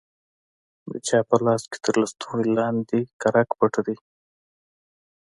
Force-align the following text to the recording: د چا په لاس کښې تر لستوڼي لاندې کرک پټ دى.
د 0.91 0.93
چا 1.07 1.19
په 1.29 1.35
لاس 1.45 1.61
کښې 1.71 1.79
تر 1.85 1.95
لستوڼي 2.01 2.47
لاندې 2.59 2.99
کرک 3.21 3.49
پټ 3.59 3.73
دى. 3.85 3.97